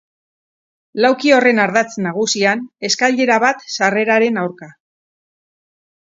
Lauki 1.03 1.33
horren 1.33 1.59
ardatz 1.65 1.91
nagusian, 2.05 2.63
eskailera 2.89 3.37
bat 3.43 3.61
sarreraren 3.75 4.41
aurka. 4.45 4.71